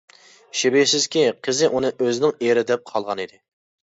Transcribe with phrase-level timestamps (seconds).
[0.61, 3.41] شۈبھىسىزكى، قىزى ئۇنى ئۆزىنىڭ ئېرى دەپ قالغانىدى.